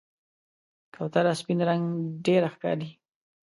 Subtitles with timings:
[0.95, 1.83] کوتره سپین رنګ
[2.25, 2.89] ډېره ښکاري.